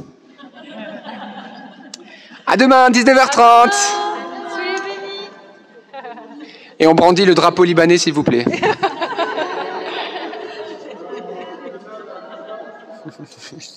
À 2.50 2.56
demain, 2.56 2.90
19h30. 2.90 3.74
Et 6.80 6.88
on 6.88 6.94
brandit 6.94 7.26
le 7.26 7.36
drapeau 7.36 7.66
libanais, 7.66 7.98
s'il 7.98 8.14
vous 8.14 8.24
plaît. 8.24 8.46